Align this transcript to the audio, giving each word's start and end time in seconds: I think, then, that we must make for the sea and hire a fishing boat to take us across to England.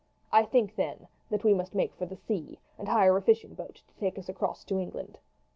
I 0.31 0.45
think, 0.45 0.77
then, 0.77 1.07
that 1.29 1.43
we 1.43 1.53
must 1.53 1.75
make 1.75 1.93
for 1.93 2.07
the 2.07 2.15
sea 2.15 2.57
and 2.79 2.87
hire 2.87 3.15
a 3.17 3.21
fishing 3.21 3.53
boat 3.53 3.83
to 3.87 3.95
take 3.99 4.17
us 4.17 4.29
across 4.29 4.63
to 4.63 4.79
England. 4.79 5.19